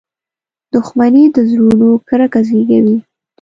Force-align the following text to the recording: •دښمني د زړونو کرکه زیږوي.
•دښمني 0.73 1.23
د 1.35 1.37
زړونو 1.51 1.89
کرکه 2.07 2.39
زیږوي. 2.47 2.97